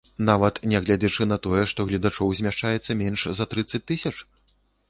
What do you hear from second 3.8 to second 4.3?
тысяч?